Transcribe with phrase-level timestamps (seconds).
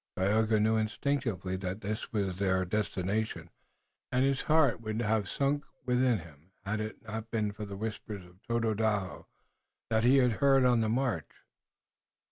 [0.17, 3.51] Tayoga knew instinctively that this was their destination,
[4.11, 8.25] and his heart would have sunk within him had it not been for the whispers
[8.25, 9.27] of Tododaho
[9.91, 11.35] that he had heard on the march.